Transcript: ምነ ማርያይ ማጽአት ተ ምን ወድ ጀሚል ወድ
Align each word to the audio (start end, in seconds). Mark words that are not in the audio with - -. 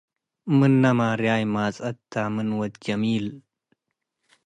ምነ 0.57 0.83
ማርያይ 0.99 1.43
ማጽአት 1.53 1.97
ተ 2.11 2.13
ምን 2.33 2.49
ወድ 2.59 2.73
ጀሚል 2.85 3.25
ወድ 3.33 3.35